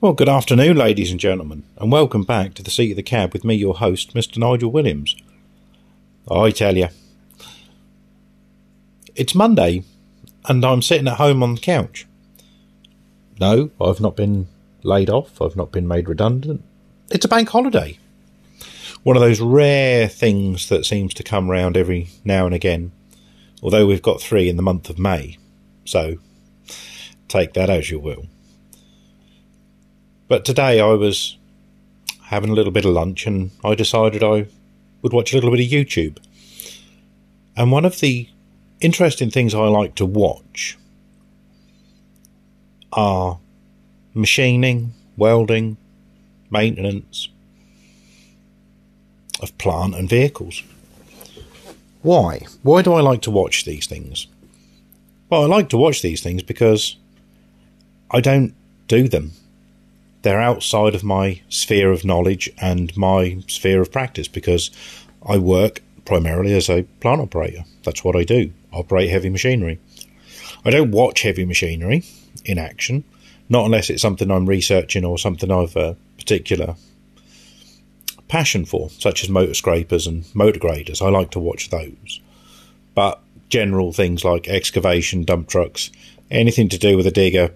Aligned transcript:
Well, 0.00 0.12
good 0.12 0.28
afternoon, 0.28 0.76
ladies 0.76 1.10
and 1.10 1.18
gentlemen, 1.18 1.64
and 1.76 1.90
welcome 1.90 2.22
back 2.22 2.54
to 2.54 2.62
the 2.62 2.70
seat 2.70 2.92
of 2.92 2.96
the 2.96 3.02
cab 3.02 3.32
with 3.32 3.44
me, 3.44 3.54
your 3.54 3.74
host, 3.74 4.14
Mr. 4.14 4.38
Nigel 4.38 4.70
Williams. 4.70 5.16
I 6.30 6.50
tell 6.50 6.76
you, 6.76 6.88
it's 9.16 9.34
Monday, 9.34 9.82
and 10.46 10.64
I'm 10.64 10.82
sitting 10.82 11.08
at 11.08 11.16
home 11.16 11.42
on 11.42 11.56
the 11.56 11.60
couch. 11.60 12.06
No, 13.40 13.70
I've 13.80 14.00
not 14.00 14.16
been 14.16 14.46
laid 14.82 15.10
off, 15.10 15.42
I've 15.42 15.56
not 15.56 15.72
been 15.72 15.88
made 15.88 16.08
redundant. 16.08 16.62
It's 17.10 17.24
a 17.24 17.28
bank 17.28 17.48
holiday. 17.48 17.98
One 19.02 19.16
of 19.16 19.22
those 19.22 19.40
rare 19.40 20.08
things 20.08 20.68
that 20.68 20.86
seems 20.86 21.14
to 21.14 21.22
come 21.22 21.50
round 21.50 21.76
every 21.76 22.08
now 22.24 22.46
and 22.46 22.54
again, 22.54 22.92
although 23.62 23.86
we've 23.86 24.02
got 24.02 24.20
three 24.20 24.48
in 24.48 24.56
the 24.56 24.62
month 24.62 24.90
of 24.90 24.98
May, 24.98 25.38
so 25.84 26.18
take 27.26 27.54
that 27.54 27.70
as 27.70 27.90
you 27.90 27.98
will. 27.98 28.26
But 30.28 30.44
today 30.44 30.78
I 30.78 30.92
was 30.92 31.38
having 32.24 32.50
a 32.50 32.52
little 32.52 32.70
bit 32.70 32.84
of 32.84 32.92
lunch 32.92 33.26
and 33.26 33.50
I 33.64 33.74
decided 33.74 34.22
I 34.22 34.46
would 35.00 35.14
watch 35.14 35.32
a 35.32 35.36
little 35.36 35.50
bit 35.50 35.60
of 35.60 35.72
YouTube. 35.72 36.18
And 37.56 37.72
one 37.72 37.86
of 37.86 38.00
the 38.00 38.28
interesting 38.82 39.30
things 39.30 39.54
I 39.54 39.66
like 39.68 39.94
to 39.94 40.04
watch 40.04 40.76
are 42.92 43.38
machining, 44.12 44.92
welding, 45.16 45.78
maintenance 46.50 47.28
of 49.40 49.56
plant 49.56 49.94
and 49.94 50.10
vehicles. 50.10 50.62
Why? 52.02 52.42
Why 52.62 52.82
do 52.82 52.92
I 52.92 53.00
like 53.00 53.22
to 53.22 53.30
watch 53.30 53.64
these 53.64 53.86
things? 53.86 54.26
Well, 55.30 55.42
I 55.42 55.46
like 55.46 55.70
to 55.70 55.78
watch 55.78 56.02
these 56.02 56.22
things 56.22 56.42
because 56.42 56.96
I 58.10 58.20
don't 58.20 58.54
do 58.88 59.08
them 59.08 59.32
they're 60.28 60.42
outside 60.42 60.94
of 60.94 61.02
my 61.02 61.40
sphere 61.48 61.90
of 61.90 62.04
knowledge 62.04 62.50
and 62.60 62.94
my 62.94 63.38
sphere 63.46 63.80
of 63.80 63.90
practice 63.90 64.28
because 64.28 64.70
I 65.26 65.38
work 65.38 65.80
primarily 66.04 66.52
as 66.54 66.68
a 66.68 66.82
plant 67.00 67.22
operator. 67.22 67.64
That's 67.82 68.04
what 68.04 68.14
I 68.14 68.24
do, 68.24 68.52
operate 68.70 69.08
heavy 69.08 69.30
machinery. 69.30 69.80
I 70.66 70.70
don't 70.70 70.90
watch 70.90 71.22
heavy 71.22 71.46
machinery 71.46 72.04
in 72.44 72.58
action, 72.58 73.04
not 73.48 73.64
unless 73.64 73.88
it's 73.88 74.02
something 74.02 74.30
I'm 74.30 74.44
researching 74.44 75.02
or 75.02 75.16
something 75.16 75.50
I've 75.50 75.74
a 75.76 75.96
particular 76.18 76.74
passion 78.28 78.66
for, 78.66 78.90
such 78.90 79.24
as 79.24 79.30
motor 79.30 79.54
scrapers 79.54 80.06
and 80.06 80.26
motor 80.34 80.60
graders. 80.60 81.00
I 81.00 81.08
like 81.08 81.30
to 81.30 81.38
watch 81.38 81.70
those. 81.70 82.20
But 82.94 83.18
general 83.48 83.94
things 83.94 84.26
like 84.26 84.46
excavation, 84.46 85.24
dump 85.24 85.48
trucks, 85.48 85.90
anything 86.30 86.68
to 86.68 86.76
do 86.76 86.98
with 86.98 87.06
a 87.06 87.10
digger, 87.10 87.54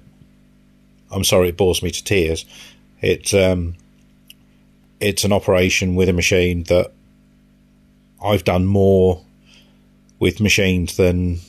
I'm 1.12 1.24
sorry, 1.24 1.50
it 1.50 1.56
bores 1.56 1.82
me 1.82 1.91
to 1.91 2.05
tears. 2.05 2.44
It's 3.00 3.34
um, 3.34 3.74
it's 5.00 5.24
an 5.24 5.32
operation 5.32 5.94
with 5.94 6.08
a 6.08 6.12
machine 6.12 6.64
that 6.64 6.92
I've 8.24 8.44
done 8.44 8.66
more 8.66 9.24
with 10.18 10.40
machines 10.40 10.96
than 10.96 11.40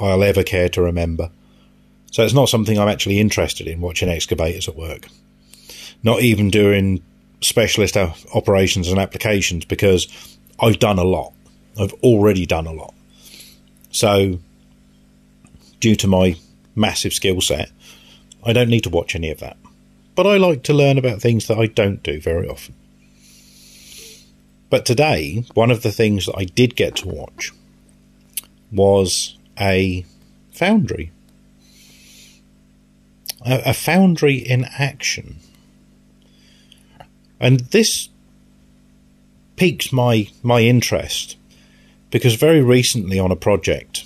I'll 0.00 0.24
ever 0.24 0.42
care 0.42 0.68
to 0.70 0.82
remember. 0.82 1.30
So 2.10 2.24
it's 2.24 2.34
not 2.34 2.48
something 2.48 2.78
I'm 2.78 2.88
actually 2.88 3.20
interested 3.20 3.68
in 3.68 3.80
watching 3.80 4.08
excavators 4.08 4.68
at 4.68 4.76
work. 4.76 5.06
Not 6.02 6.22
even 6.22 6.50
doing 6.50 7.02
specialist 7.40 7.96
operations 7.96 8.88
and 8.88 8.98
applications 8.98 9.64
because 9.64 10.08
I've 10.58 10.78
done 10.78 10.98
a 10.98 11.04
lot. 11.04 11.32
I've 11.78 11.92
already 12.02 12.46
done 12.46 12.66
a 12.66 12.72
lot. 12.72 12.94
So, 13.90 14.38
due 15.80 15.96
to 15.96 16.08
my 16.08 16.36
massive 16.74 17.12
skill 17.12 17.40
set, 17.40 17.70
I 18.46 18.52
don't 18.52 18.70
need 18.70 18.84
to 18.84 18.90
watch 18.90 19.16
any 19.16 19.30
of 19.30 19.40
that. 19.40 19.56
But 20.14 20.26
I 20.26 20.36
like 20.36 20.62
to 20.64 20.72
learn 20.72 20.98
about 20.98 21.20
things 21.20 21.48
that 21.48 21.58
I 21.58 21.66
don't 21.66 22.02
do 22.02 22.20
very 22.20 22.48
often. 22.48 22.74
But 24.70 24.86
today, 24.86 25.44
one 25.54 25.70
of 25.70 25.82
the 25.82 25.92
things 25.92 26.26
that 26.26 26.36
I 26.36 26.44
did 26.44 26.76
get 26.76 26.96
to 26.96 27.08
watch 27.08 27.52
was 28.72 29.36
a 29.58 30.04
foundry. 30.52 31.10
A, 33.44 33.70
a 33.70 33.74
foundry 33.74 34.36
in 34.36 34.64
action. 34.78 35.36
And 37.40 37.60
this 37.60 38.08
piqued 39.56 39.92
my, 39.92 40.28
my 40.42 40.60
interest 40.60 41.36
because 42.10 42.36
very 42.36 42.62
recently 42.62 43.18
on 43.18 43.32
a 43.32 43.36
project, 43.36 44.04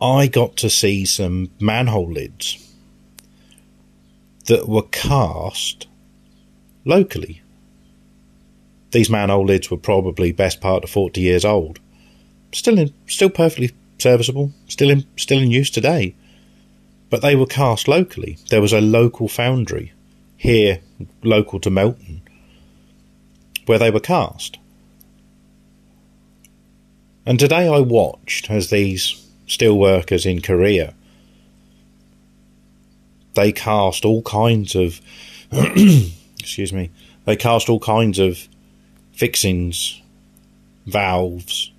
I 0.00 0.26
got 0.26 0.56
to 0.56 0.68
see 0.68 1.04
some 1.06 1.50
manhole 1.60 2.10
lids 2.10 2.71
that 4.52 4.68
were 4.68 4.82
cast 4.82 5.86
locally. 6.84 7.40
These 8.90 9.08
manhole 9.08 9.46
lids 9.46 9.70
were 9.70 9.78
probably 9.78 10.30
best 10.30 10.60
part 10.60 10.84
of 10.84 10.90
40 10.90 11.22
years 11.22 11.42
old. 11.42 11.78
Still 12.52 12.78
in, 12.78 12.92
still 13.06 13.30
perfectly 13.30 13.70
serviceable, 13.96 14.52
still 14.68 14.90
in, 14.90 15.06
still 15.16 15.38
in 15.38 15.50
use 15.50 15.70
today. 15.70 16.14
But 17.08 17.22
they 17.22 17.34
were 17.34 17.46
cast 17.46 17.88
locally. 17.88 18.36
There 18.50 18.60
was 18.60 18.74
a 18.74 18.82
local 18.82 19.26
foundry 19.26 19.94
here, 20.36 20.80
local 21.22 21.58
to 21.60 21.70
Melton, 21.70 22.20
where 23.64 23.78
they 23.78 23.90
were 23.90 24.00
cast. 24.00 24.58
And 27.24 27.40
today 27.40 27.66
I 27.68 27.78
watched 27.78 28.50
as 28.50 28.68
these 28.68 29.26
steel 29.46 29.78
workers 29.78 30.26
in 30.26 30.42
Korea 30.42 30.92
they 33.34 33.52
cast 33.52 34.04
all 34.04 34.22
kinds 34.22 34.74
of 34.74 35.00
excuse 35.52 36.72
me 36.72 36.90
they 37.24 37.36
cast 37.36 37.68
all 37.68 37.80
kinds 37.80 38.18
of 38.18 38.48
fixings 39.12 40.00
valves 40.86 41.72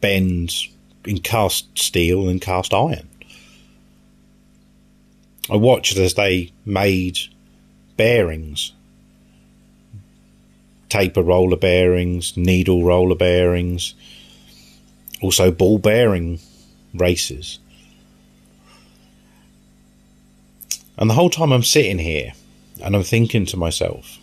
bends 0.00 0.68
in 1.06 1.18
cast 1.18 1.78
steel 1.78 2.28
and 2.28 2.40
cast 2.40 2.74
iron. 2.74 3.08
I 5.50 5.56
watched 5.56 5.96
as 5.96 6.14
they 6.14 6.52
made 6.66 7.18
bearings. 7.96 8.72
Taper 10.88 11.22
roller 11.22 11.56
bearings 11.56 12.36
needle 12.36 12.84
roller 12.84 13.14
bearings 13.14 13.94
also 15.22 15.50
ball 15.50 15.78
bearing 15.78 16.38
races 16.92 17.58
And 20.98 21.08
the 21.08 21.14
whole 21.14 21.30
time 21.30 21.52
I'm 21.52 21.62
sitting 21.62 21.98
here 21.98 22.32
and 22.82 22.94
I'm 22.94 23.02
thinking 23.02 23.46
to 23.46 23.56
myself, 23.56 24.18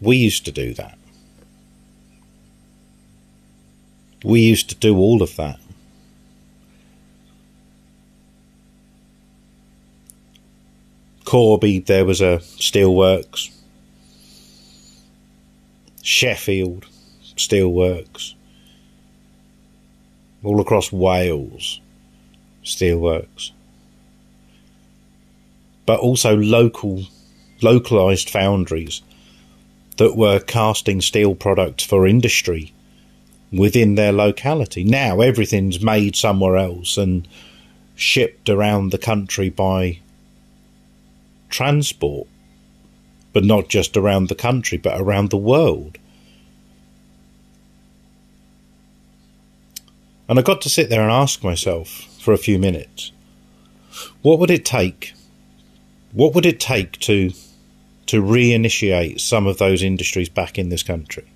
we 0.00 0.16
used 0.16 0.44
to 0.44 0.52
do 0.52 0.74
that. 0.74 0.96
We 4.24 4.40
used 4.40 4.68
to 4.68 4.74
do 4.74 4.96
all 4.96 5.22
of 5.22 5.36
that. 5.36 5.58
Corby, 11.24 11.80
there 11.80 12.04
was 12.04 12.20
a 12.20 12.38
steelworks. 12.38 13.50
Sheffield, 16.02 16.86
steelworks. 17.36 18.34
All 20.42 20.60
across 20.60 20.90
Wales, 20.90 21.80
steelworks 22.64 23.50
but 25.88 26.00
also 26.00 26.36
local, 26.36 27.04
localized 27.62 28.28
foundries 28.28 29.00
that 29.96 30.14
were 30.14 30.38
casting 30.38 31.00
steel 31.00 31.34
products 31.34 31.82
for 31.82 32.06
industry 32.06 32.74
within 33.50 33.94
their 33.94 34.12
locality. 34.12 34.84
Now 34.84 35.22
everything's 35.22 35.80
made 35.80 36.14
somewhere 36.14 36.58
else 36.58 36.98
and 36.98 37.26
shipped 37.96 38.50
around 38.50 38.90
the 38.90 38.98
country 38.98 39.48
by 39.48 40.00
transport, 41.48 42.28
but 43.32 43.44
not 43.44 43.70
just 43.70 43.96
around 43.96 44.28
the 44.28 44.34
country, 44.34 44.76
but 44.76 45.00
around 45.00 45.30
the 45.30 45.38
world. 45.38 45.96
And 50.28 50.38
I 50.38 50.42
got 50.42 50.60
to 50.60 50.68
sit 50.68 50.90
there 50.90 51.00
and 51.00 51.10
ask 51.10 51.42
myself 51.42 51.88
for 52.20 52.34
a 52.34 52.44
few 52.46 52.58
minutes 52.58 53.10
what 54.20 54.38
would 54.38 54.50
it 54.50 54.66
take 54.66 55.14
what 56.12 56.34
would 56.34 56.46
it 56.46 56.60
take 56.60 56.98
to 57.00 57.32
to 58.06 58.22
reinitiate 58.22 59.20
some 59.20 59.46
of 59.46 59.58
those 59.58 59.82
industries 59.82 60.28
back 60.28 60.58
in 60.58 60.70
this 60.70 60.82
country? 60.82 61.26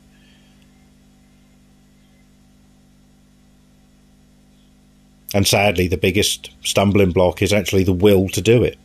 And 5.35 5.47
sadly, 5.47 5.89
the 5.89 5.97
biggest 5.97 6.51
stumbling 6.63 7.13
block 7.13 7.43
is 7.43 7.53
actually 7.53 7.85
the 7.85 7.93
will 7.93 8.29
to 8.31 8.41
do 8.41 8.63
it. 8.63 8.79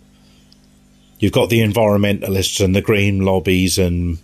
You've 1.19 1.33
got 1.33 1.49
the 1.49 1.59
environmentalists 1.59 2.63
and 2.63 2.75
the 2.75 2.81
green 2.81 3.25
lobbies 3.25 3.77
and 3.77 4.19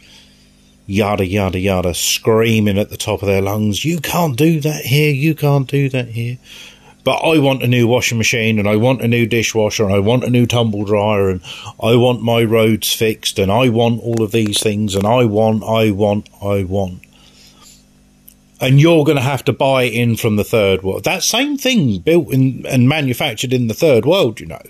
yada, 0.86 1.26
yada, 1.26 1.60
yada, 1.60 1.94
screaming 1.94 2.78
at 2.78 2.90
the 2.90 2.98
top 2.98 3.22
of 3.22 3.28
their 3.28 3.42
lungs, 3.42 3.86
you 3.86 4.00
can't 4.00 4.38
do 4.38 4.60
that 4.60 4.86
here, 4.86 5.14
you 5.14 5.34
can't 5.34 5.68
do 5.68 5.90
that 5.90 6.10
here. 6.10 6.38
But 7.04 7.18
I 7.18 7.38
want 7.40 7.64
a 7.64 7.68
new 7.68 7.88
washing 7.88 8.18
machine 8.18 8.60
and 8.60 8.68
I 8.68 8.78
want 8.78 9.02
a 9.02 9.08
new 9.08 9.26
dishwasher 9.26 9.84
and 9.84 9.94
I 9.94 10.00
want 10.00 10.24
a 10.24 10.30
new 10.30 10.46
tumble 10.46 10.86
dryer 10.86 11.30
and 11.30 11.42
I 11.82 11.96
want 11.96 12.22
my 12.22 12.44
roads 12.44 12.94
fixed 12.94 13.40
and 13.40 13.52
I 13.52 13.70
want 13.70 14.02
all 14.02 14.24
of 14.24 14.32
these 14.32 14.62
things 14.62 14.96
and 14.96 15.06
I 15.06 15.26
want, 15.26 15.64
I 15.64 15.92
want, 15.92 16.30
I 16.42 16.64
want. 16.64 17.02
And 18.62 18.80
you're 18.80 19.04
going 19.04 19.18
to 19.18 19.24
have 19.24 19.44
to 19.46 19.54
buy 19.54 19.84
in 19.84 20.16
from 20.16 20.38
the 20.38 20.46
third 20.46 20.84
world. 20.84 21.04
That 21.04 21.24
same 21.24 21.58
thing 21.58 22.00
built 22.00 22.32
in, 22.32 22.66
and 22.66 22.88
manufactured 22.88 23.52
in 23.52 23.68
the 23.68 23.74
third 23.74 24.06
world, 24.06 24.40
you 24.40 24.46
know. 24.46 24.62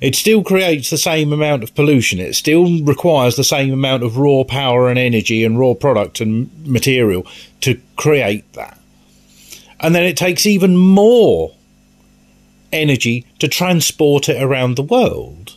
It 0.00 0.14
still 0.14 0.42
creates 0.42 0.88
the 0.88 0.98
same 0.98 1.32
amount 1.32 1.62
of 1.62 1.74
pollution. 1.74 2.18
It 2.18 2.34
still 2.34 2.82
requires 2.82 3.36
the 3.36 3.44
same 3.44 3.72
amount 3.72 4.02
of 4.02 4.16
raw 4.16 4.44
power 4.44 4.88
and 4.88 4.98
energy 4.98 5.44
and 5.44 5.58
raw 5.58 5.74
product 5.74 6.20
and 6.20 6.50
material 6.66 7.26
to 7.60 7.78
create 7.96 8.50
that. 8.54 8.78
And 9.80 9.94
then 9.94 10.04
it 10.04 10.16
takes 10.16 10.46
even 10.46 10.76
more 10.76 11.54
energy 12.74 13.26
to 13.38 13.48
transport 13.48 14.28
it 14.28 14.42
around 14.42 14.76
the 14.76 14.82
world 14.82 15.56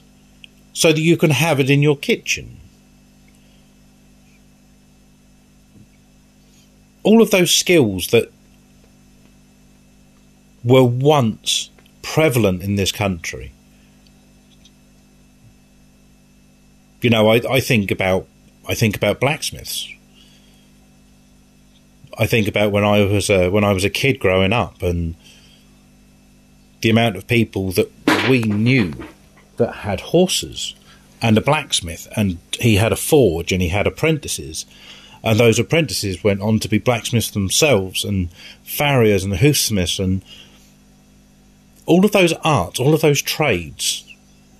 so 0.73 0.93
that 0.93 1.01
you 1.01 1.17
can 1.17 1.31
have 1.31 1.59
it 1.59 1.69
in 1.69 1.81
your 1.81 1.97
kitchen. 1.97 2.57
All 7.03 7.21
of 7.21 7.31
those 7.31 7.53
skills 7.53 8.07
that 8.07 8.31
were 10.63 10.83
once 10.83 11.69
prevalent 12.01 12.61
in 12.61 12.75
this 12.75 12.91
country. 12.91 13.51
You 17.01 17.09
know, 17.09 17.29
I, 17.29 17.41
I 17.49 17.59
think 17.59 17.91
about 17.91 18.27
I 18.67 18.73
think 18.73 18.97
about 18.97 19.19
blacksmiths. 19.19 19.87
I 22.19 22.25
think 22.25 22.47
about 22.47 22.71
when 22.71 22.83
I 22.83 23.03
was 23.03 23.29
a, 23.29 23.49
when 23.49 23.63
I 23.63 23.71
was 23.71 23.83
a 23.83 23.89
kid 23.89 24.19
growing 24.19 24.51
up 24.51 24.81
and 24.81 25.15
the 26.81 26.89
amount 26.89 27.15
of 27.15 27.27
people 27.27 27.71
that 27.71 27.91
we 28.29 28.43
knew 28.43 28.93
that 29.57 29.73
had 29.77 29.99
horses 30.01 30.75
and 31.21 31.37
a 31.37 31.41
blacksmith, 31.41 32.07
and 32.15 32.37
he 32.59 32.75
had 32.75 32.91
a 32.91 32.97
forge 32.97 33.51
and 33.51 33.61
he 33.61 33.69
had 33.69 33.87
apprentices. 33.87 34.65
And 35.23 35.39
those 35.39 35.57
apprentices 35.57 36.23
went 36.23 36.41
on 36.41 36.59
to 36.59 36.69
be 36.69 36.77
blacksmiths 36.77 37.31
themselves, 37.31 38.05
and 38.05 38.29
farriers 38.63 39.23
and 39.23 39.33
hoofsmiths, 39.33 40.01
and 40.03 40.23
all 41.85 42.05
of 42.05 42.11
those 42.11 42.33
arts, 42.43 42.79
all 42.79 42.93
of 42.93 43.01
those 43.01 43.21
trades 43.21 44.05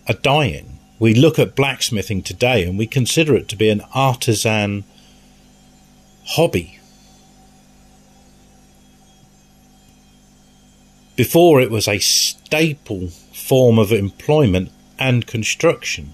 are 0.08 0.16
dying. 0.16 0.80
We 1.00 1.14
look 1.14 1.38
at 1.38 1.56
blacksmithing 1.56 2.24
today 2.24 2.64
and 2.64 2.78
we 2.78 2.88
consider 2.88 3.36
it 3.36 3.48
to 3.50 3.56
be 3.56 3.70
an 3.70 3.84
artisan 3.94 4.84
hobby 6.26 6.77
Before 11.18 11.60
it 11.60 11.72
was 11.72 11.88
a 11.88 11.98
staple 11.98 13.08
form 13.08 13.80
of 13.80 13.92
employment 13.92 14.72
and 15.00 15.26
construction. 15.26 16.14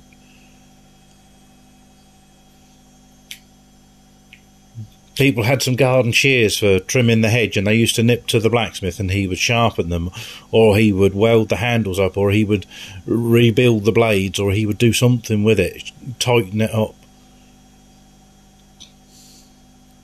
People 5.15 5.44
had 5.44 5.61
some 5.61 5.75
garden 5.75 6.13
shears 6.13 6.57
for 6.57 6.79
trimming 6.79 7.19
the 7.19 7.29
hedge, 7.29 7.57
and 7.57 7.67
they 7.67 7.75
used 7.75 7.95
to 7.95 8.03
nip 8.03 8.27
to 8.27 8.39
the 8.39 8.50
blacksmith, 8.50 8.97
and 8.97 9.11
he 9.11 9.27
would 9.27 9.38
sharpen 9.38 9.89
them, 9.89 10.09
or 10.51 10.77
he 10.77 10.94
would 10.94 11.13
weld 11.13 11.49
the 11.49 11.57
handles 11.57 11.99
up, 11.99 12.17
or 12.17 12.31
he 12.31 12.45
would 12.45 12.65
rebuild 13.06 13.83
the 13.83 13.91
blades, 13.91 14.39
or 14.39 14.53
he 14.53 14.65
would 14.65 14.77
do 14.77 14.94
something 14.94 15.44
with 15.44 15.59
it, 15.59 15.91
tighten 16.17 16.61
it 16.61 16.73
up. 16.73 16.95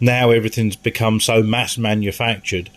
Now 0.02 0.30
everything's 0.30 0.76
become 0.76 1.22
so 1.22 1.42
mass 1.42 1.78
manufactured 1.78 2.70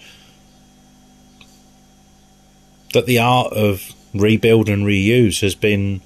that 2.93 3.07
the 3.07 3.19
art 3.19 3.53
of 3.53 3.93
rebuild 4.15 4.69
and 4.69 4.85
reuse 4.85 5.41
has 5.41 5.55
been, 5.55 6.01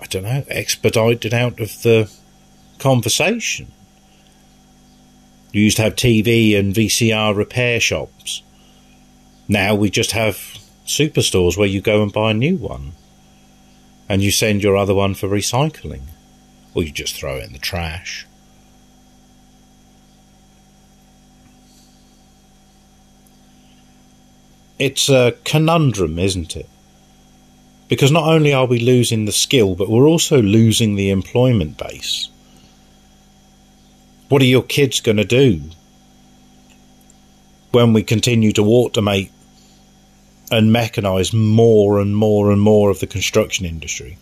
I 0.00 0.06
don't 0.06 0.24
know, 0.24 0.44
expedited 0.48 1.32
out 1.32 1.60
of 1.60 1.82
the 1.82 2.10
conversation. 2.78 3.72
You 5.52 5.62
used 5.62 5.76
to 5.76 5.82
have 5.82 5.96
TV 5.96 6.58
and 6.58 6.74
VCR 6.74 7.36
repair 7.36 7.78
shops. 7.80 8.42
Now 9.48 9.74
we 9.74 9.90
just 9.90 10.12
have 10.12 10.36
superstores 10.86 11.56
where 11.56 11.68
you 11.68 11.80
go 11.80 12.02
and 12.02 12.12
buy 12.12 12.30
a 12.30 12.34
new 12.34 12.56
one 12.56 12.92
and 14.08 14.22
you 14.22 14.30
send 14.30 14.62
your 14.62 14.76
other 14.76 14.94
one 14.94 15.14
for 15.14 15.28
recycling 15.28 16.02
or 16.74 16.82
you 16.82 16.90
just 16.90 17.14
throw 17.14 17.36
it 17.36 17.44
in 17.44 17.52
the 17.52 17.58
trash. 17.58 18.26
It's 24.82 25.08
a 25.08 25.32
conundrum, 25.44 26.18
isn't 26.18 26.56
it? 26.56 26.68
Because 27.86 28.10
not 28.10 28.26
only 28.26 28.52
are 28.52 28.66
we 28.66 28.80
losing 28.80 29.26
the 29.26 29.32
skill, 29.32 29.76
but 29.76 29.88
we're 29.88 30.08
also 30.08 30.42
losing 30.42 30.96
the 30.96 31.10
employment 31.10 31.78
base. 31.78 32.28
What 34.28 34.42
are 34.42 34.46
your 34.46 34.64
kids 34.64 35.00
going 35.00 35.18
to 35.18 35.24
do 35.24 35.60
when 37.70 37.92
we 37.92 38.02
continue 38.02 38.50
to 38.52 38.62
automate 38.62 39.30
and 40.50 40.74
mechanise 40.74 41.32
more 41.32 42.00
and 42.00 42.16
more 42.16 42.50
and 42.50 42.60
more 42.60 42.90
of 42.90 42.98
the 42.98 43.06
construction 43.06 43.64
industry? 43.64 44.18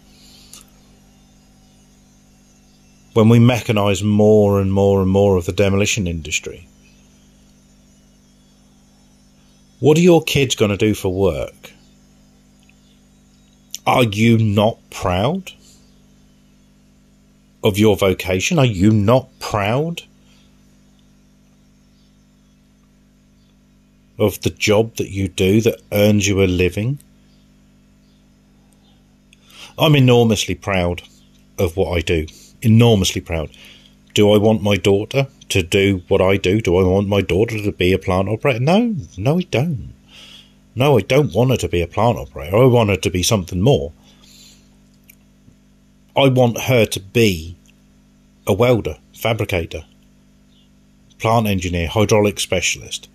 When 3.15 3.31
we 3.31 3.39
mechanise 3.39 4.05
more 4.05 4.61
and 4.61 4.75
more 4.75 5.01
and 5.01 5.11
more 5.11 5.39
of 5.39 5.47
the 5.47 5.53
demolition 5.53 6.07
industry? 6.07 6.69
What 9.81 9.97
are 9.97 10.03
your 10.03 10.23
kids 10.23 10.55
going 10.55 10.71
to 10.71 10.77
do 10.77 10.93
for 10.95 11.13
work? 11.13 11.73
Are 13.87 14.05
you 14.05 14.37
not 14.37 14.79
proud 14.91 15.53
of 17.65 17.79
your 17.79 17.97
vocation? 17.97 18.59
Are 18.59 18.67
you 18.67 18.91
not 18.91 19.29
proud 19.41 20.03
of 24.19 24.39
the 24.43 24.51
job 24.51 24.97
that 24.97 25.09
you 25.09 25.29
do 25.29 25.63
that 25.63 25.81
earns 25.91 26.29
you 26.29 26.43
a 26.43 26.45
living? 26.45 26.99
I'm 29.79 29.97
enormously 29.97 30.55
proud 30.55 31.03
of 31.59 31.79
what 31.79 31.97
I 31.97 32.03
do. 32.03 32.27
Enormously 32.61 33.23
proud. 33.23 33.51
Do 34.13 34.31
I 34.31 34.37
want 34.37 34.63
my 34.63 34.77
daughter 34.77 35.27
to 35.51 35.63
do 35.63 36.03
what 36.09 36.21
I 36.21 36.37
do? 36.37 36.61
Do 36.61 36.77
I 36.77 36.83
want 36.83 37.09
my 37.09 37.21
daughter 37.21 37.61
to 37.63 37.73
be 37.73 37.93
a 37.93 37.99
plant 37.99 38.29
operator? 38.29 38.61
No, 38.61 38.97
no, 39.17 39.39
I 39.39 39.43
don't. 39.43 39.95
No, 40.75 40.99
I 40.99 41.03
don't 41.03 41.35
want 41.35 41.51
her 41.51 41.57
to 41.59 41.69
be 41.69 41.83
a 41.83 41.87
plant 41.87 42.19
operator. 42.19 42.57
I 42.57 42.65
want 42.67 42.91
her 42.91 42.97
to 42.97 43.11
be 43.11 43.23
something 43.23 43.61
more. 43.61 43.93
I 46.17 46.29
want 46.29 46.63
her 46.63 46.87
to 46.87 47.01
be 47.01 47.57
a 48.47 48.53
welder, 48.53 48.99
fabricator, 49.15 49.85
plant 51.19 51.47
engineer, 51.47 51.89
hydraulic 51.89 52.41
specialist. 52.41 53.09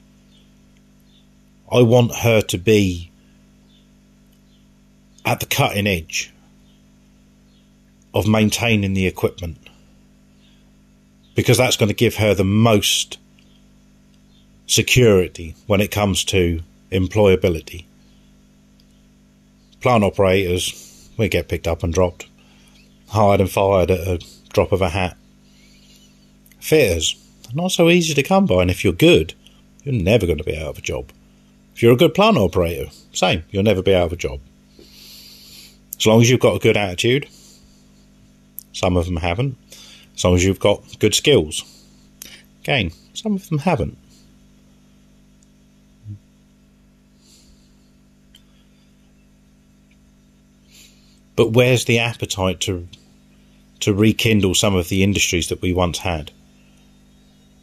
I 1.71 1.81
want 1.81 2.15
her 2.17 2.41
to 2.41 2.57
be 2.57 3.11
at 5.25 5.39
the 5.39 5.45
cutting 5.45 5.87
edge 5.87 6.31
of 8.13 8.27
maintaining 8.27 8.93
the 8.93 9.07
equipment 9.07 9.57
because 11.35 11.57
that's 11.57 11.77
going 11.77 11.89
to 11.89 11.95
give 11.95 12.15
her 12.15 12.33
the 12.33 12.43
most 12.43 13.17
security 14.67 15.55
when 15.67 15.81
it 15.81 15.91
comes 15.91 16.23
to 16.25 16.61
employability. 16.91 17.85
Plant 19.81 20.03
operators, 20.03 21.09
we 21.17 21.29
get 21.29 21.49
picked 21.49 21.67
up 21.67 21.83
and 21.83 21.93
dropped, 21.93 22.27
hired 23.09 23.41
and 23.41 23.51
fired 23.51 23.91
at 23.91 24.07
a 24.07 24.25
drop 24.53 24.71
of 24.71 24.81
a 24.81 24.89
hat. 24.89 25.15
Fitters, 26.59 27.15
not 27.53 27.71
so 27.71 27.89
easy 27.89 28.13
to 28.13 28.23
come 28.23 28.45
by, 28.45 28.61
and 28.61 28.71
if 28.71 28.83
you're 28.83 28.93
good, 28.93 29.33
you're 29.83 29.93
never 29.93 30.25
going 30.25 30.39
to 30.39 30.43
be 30.43 30.57
out 30.57 30.69
of 30.69 30.77
a 30.79 30.81
job. 30.81 31.11
If 31.75 31.83
you're 31.83 31.93
a 31.93 31.97
good 31.97 32.13
plant 32.13 32.37
operator, 32.37 32.89
same, 33.11 33.43
you'll 33.51 33.63
never 33.63 33.83
be 33.83 33.93
out 33.93 34.07
of 34.07 34.13
a 34.13 34.17
job. 34.17 34.39
As 35.97 36.05
long 36.05 36.21
as 36.21 36.29
you've 36.29 36.39
got 36.39 36.55
a 36.55 36.59
good 36.59 36.77
attitude, 36.77 37.27
some 38.73 38.97
of 38.97 39.05
them 39.05 39.17
haven't, 39.17 39.57
as 40.15 40.23
long 40.23 40.35
as 40.35 40.43
you've 40.43 40.59
got 40.59 40.99
good 40.99 41.13
skills. 41.13 41.63
Again, 42.61 42.91
some 43.13 43.35
of 43.35 43.47
them 43.49 43.59
haven't. 43.59 43.97
But 51.35 51.51
where's 51.51 51.85
the 51.85 51.99
appetite 51.99 52.61
to 52.61 52.87
to 53.81 53.93
rekindle 53.93 54.55
some 54.55 54.73
of 54.73 54.87
the 54.87 55.03
industries 55.03 55.49
that 55.49 55.61
we 55.61 55.73
once 55.73 55.99
had? 55.99 56.31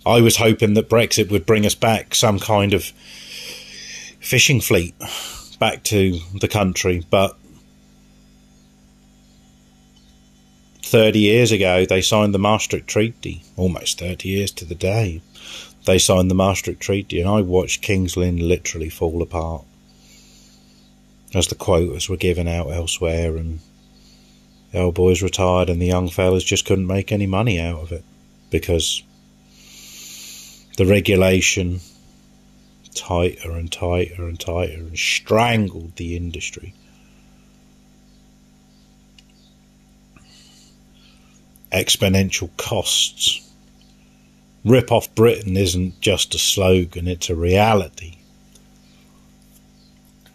I 0.05 0.21
was 0.21 0.37
hoping 0.37 0.75
that 0.75 0.91
Brexit 0.91 1.31
would 1.31 1.47
bring 1.47 1.65
us 1.65 1.75
back 1.75 2.15
some 2.15 2.39
kind 2.39 2.75
of 2.75 2.85
fishing 4.21 4.61
fleet 4.61 4.95
back 5.59 5.85
to 5.85 6.19
the 6.41 6.49
country, 6.49 7.05
but 7.09 7.37
30 10.93 11.21
years 11.21 11.51
ago, 11.51 11.87
they 11.87 12.03
signed 12.03 12.35
the 12.35 12.39
Maastricht 12.39 12.87
Treaty, 12.87 13.43
almost 13.57 13.99
30 13.99 14.29
years 14.29 14.51
to 14.51 14.67
the 14.67 14.75
day. 14.75 15.23
they 15.87 15.99
signed 15.99 16.31
the 16.31 16.35
Maastricht 16.35 16.83
Treaty, 16.83 17.19
and 17.19 17.27
I 17.27 17.41
watched 17.41 17.81
King's 17.81 18.15
Lynn 18.15 18.37
literally 18.37 18.91
fall 18.91 19.23
apart 19.23 19.65
as 21.35 21.47
the 21.47 21.55
quotas 21.55 22.11
were 22.11 22.19
given 22.19 22.47
out 22.47 22.71
elsewhere, 22.71 23.39
and 23.39 23.61
the 24.71 24.81
old 24.81 24.95
boys 24.95 25.23
retired, 25.23 25.71
and 25.71 25.81
the 25.81 25.87
young 25.87 26.11
fellas 26.11 26.45
just 26.45 26.67
couldn't 26.67 26.87
make 26.87 27.11
any 27.11 27.27
money 27.27 27.59
out 27.59 27.81
of 27.81 27.91
it 27.91 28.05
because 28.51 29.03
the 30.77 30.85
regulation 30.85 31.81
tighter 32.95 33.53
and 33.53 33.73
tighter 33.73 34.29
and 34.29 34.39
tighter 34.39 34.81
and 34.81 34.99
strangled 34.99 35.97
the 35.97 36.19
industry. 36.19 36.75
Exponential 41.73 42.51
costs 42.57 43.43
Rip 44.65 44.93
off 44.93 45.13
Britain 45.15 45.57
isn't 45.57 46.01
just 46.01 46.35
a 46.35 46.39
slogan, 46.39 47.09
it's 47.09 47.29
a 47.29 47.35
reality. 47.35 48.19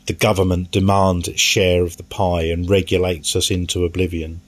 The 0.06 0.14
government 0.14 0.72
demands 0.72 1.28
its 1.28 1.40
share 1.40 1.84
of 1.84 1.98
the 1.98 2.04
pie 2.04 2.44
and 2.44 2.70
regulates 2.70 3.36
us 3.36 3.50
into 3.50 3.86
oblivion. 3.86 4.42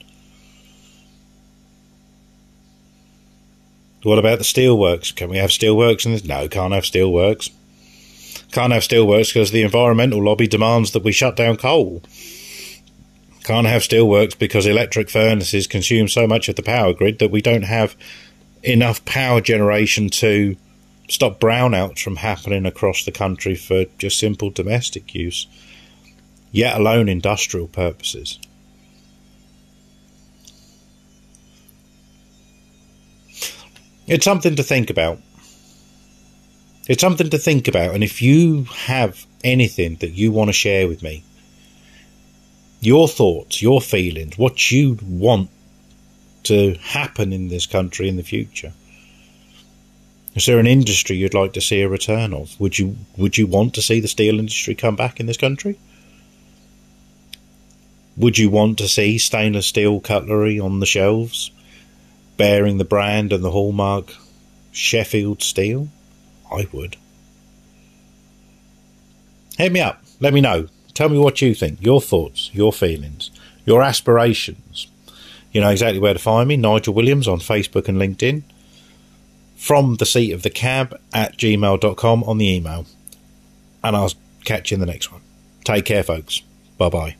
What 4.02 4.18
about 4.18 4.38
the 4.38 4.44
steelworks? 4.44 5.14
Can 5.14 5.28
we 5.28 5.36
have 5.36 5.50
steelworks 5.50 6.06
in 6.06 6.12
this? 6.12 6.24
No, 6.24 6.48
can't 6.48 6.72
have 6.72 6.84
steelworks. 6.84 7.50
Can't 8.52 8.72
have 8.72 8.82
steelworks 8.82 9.28
because 9.28 9.50
the 9.50 9.62
environmental 9.62 10.22
lobby 10.22 10.46
demands 10.46 10.92
that 10.92 11.04
we 11.04 11.12
shut 11.12 11.36
down 11.36 11.56
coal. 11.56 12.02
Can't 13.44 13.66
have 13.66 13.82
steelworks 13.82 14.38
because 14.38 14.66
electric 14.66 15.08
furnaces 15.08 15.66
consume 15.66 16.08
so 16.08 16.26
much 16.26 16.48
of 16.48 16.56
the 16.56 16.62
power 16.62 16.92
grid 16.92 17.18
that 17.18 17.30
we 17.30 17.40
don't 17.40 17.62
have 17.62 17.96
enough 18.62 19.04
power 19.04 19.40
generation 19.40 20.08
to 20.10 20.56
stop 21.08 21.40
brownouts 21.40 22.00
from 22.00 22.16
happening 22.16 22.66
across 22.66 23.04
the 23.04 23.12
country 23.12 23.54
for 23.54 23.86
just 23.98 24.18
simple 24.18 24.50
domestic 24.50 25.14
use, 25.14 25.46
yet 26.52 26.76
alone 26.76 27.08
industrial 27.08 27.66
purposes. 27.66 28.38
It's 34.06 34.24
something 34.24 34.56
to 34.56 34.62
think 34.62 34.90
about. 34.90 35.18
It's 36.88 37.00
something 37.00 37.30
to 37.30 37.38
think 37.38 37.68
about, 37.68 37.94
and 37.94 38.02
if 38.02 38.20
you 38.20 38.64
have 38.64 39.24
anything 39.44 39.96
that 39.96 40.10
you 40.10 40.32
want 40.32 40.48
to 40.48 40.52
share 40.52 40.88
with 40.88 41.02
me, 41.02 41.22
your 42.80 43.08
thoughts, 43.08 43.62
your 43.62 43.80
feelings, 43.80 44.38
what 44.38 44.70
you 44.70 44.98
want 45.02 45.50
to 46.44 46.74
happen 46.74 47.32
in 47.32 47.48
this 47.48 47.66
country 47.66 48.08
in 48.08 48.16
the 48.16 48.22
future? 48.22 48.72
Is 50.34 50.46
there 50.46 50.58
an 50.58 50.66
industry 50.66 51.16
you'd 51.16 51.34
like 51.34 51.52
to 51.54 51.60
see 51.60 51.82
a 51.82 51.88
return 51.88 52.32
of? 52.32 52.58
Would 52.60 52.78
you 52.78 52.96
would 53.16 53.36
you 53.36 53.46
want 53.46 53.74
to 53.74 53.82
see 53.82 54.00
the 54.00 54.08
steel 54.08 54.38
industry 54.38 54.74
come 54.74 54.96
back 54.96 55.20
in 55.20 55.26
this 55.26 55.36
country? 55.36 55.78
Would 58.16 58.38
you 58.38 58.50
want 58.50 58.78
to 58.78 58.88
see 58.88 59.18
stainless 59.18 59.66
steel 59.66 60.00
cutlery 60.00 60.60
on 60.60 60.80
the 60.80 60.86
shelves, 60.86 61.50
bearing 62.36 62.78
the 62.78 62.84
brand 62.84 63.32
and 63.32 63.42
the 63.42 63.50
hallmark 63.50 64.14
Sheffield 64.72 65.42
Steel? 65.42 65.88
I 66.52 66.68
would. 66.72 66.96
Hit 69.56 69.72
me 69.72 69.80
up. 69.80 70.02
Let 70.20 70.32
me 70.32 70.40
know. 70.40 70.68
Tell 71.00 71.08
me 71.08 71.18
what 71.18 71.40
you 71.40 71.54
think, 71.54 71.80
your 71.80 72.02
thoughts, 72.02 72.50
your 72.52 72.74
feelings, 72.74 73.30
your 73.64 73.82
aspirations. 73.82 74.86
You 75.50 75.62
know 75.62 75.70
exactly 75.70 75.98
where 75.98 76.12
to 76.12 76.18
find 76.18 76.46
me, 76.46 76.58
Nigel 76.58 76.92
Williams 76.92 77.26
on 77.26 77.38
Facebook 77.38 77.88
and 77.88 77.96
LinkedIn. 77.96 78.42
From 79.56 79.94
the 79.94 80.04
seat 80.04 80.32
of 80.32 80.42
the 80.42 80.50
cab 80.50 80.94
at 81.14 81.38
gmail.com 81.38 82.24
on 82.24 82.36
the 82.36 82.54
email. 82.54 82.84
And 83.82 83.96
I'll 83.96 84.12
catch 84.44 84.70
you 84.70 84.74
in 84.74 84.80
the 84.80 84.86
next 84.86 85.10
one. 85.10 85.22
Take 85.64 85.86
care, 85.86 86.02
folks. 86.02 86.42
Bye 86.76 86.90
bye. 86.90 87.16